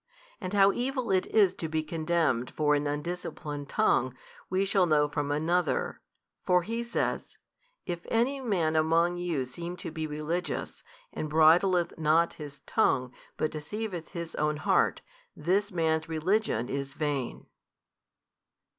[0.39, 4.15] And how evil it is to be condemned for an undisciplined tongue,
[4.49, 6.01] we shall know from another:
[6.43, 7.37] for he says,
[7.85, 10.83] If any man among you seem to be religious,
[11.13, 15.01] and bridleth not his tongue but deceiveth his own heart,
[15.35, 17.45] this man's religion is vain.